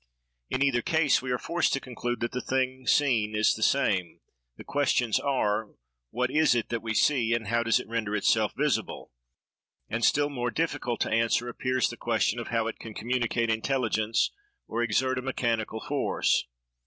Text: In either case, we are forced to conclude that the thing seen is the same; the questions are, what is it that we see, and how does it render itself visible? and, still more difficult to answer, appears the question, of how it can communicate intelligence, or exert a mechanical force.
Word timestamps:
In 0.49 0.63
either 0.63 0.81
case, 0.81 1.21
we 1.21 1.29
are 1.29 1.37
forced 1.37 1.73
to 1.73 1.79
conclude 1.79 2.21
that 2.21 2.31
the 2.31 2.41
thing 2.41 2.87
seen 2.87 3.35
is 3.35 3.53
the 3.53 3.61
same; 3.61 4.21
the 4.57 4.63
questions 4.63 5.19
are, 5.19 5.75
what 6.09 6.31
is 6.31 6.55
it 6.55 6.69
that 6.69 6.81
we 6.81 6.95
see, 6.95 7.35
and 7.35 7.49
how 7.49 7.61
does 7.61 7.79
it 7.79 7.87
render 7.87 8.15
itself 8.15 8.51
visible? 8.57 9.11
and, 9.87 10.03
still 10.03 10.31
more 10.31 10.49
difficult 10.49 11.01
to 11.01 11.11
answer, 11.11 11.47
appears 11.47 11.87
the 11.87 11.97
question, 11.97 12.39
of 12.39 12.47
how 12.47 12.65
it 12.65 12.79
can 12.79 12.95
communicate 12.95 13.51
intelligence, 13.51 14.31
or 14.67 14.81
exert 14.81 15.19
a 15.19 15.21
mechanical 15.21 15.79
force. 15.87 16.45